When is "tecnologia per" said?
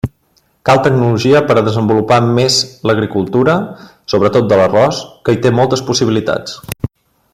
0.85-1.57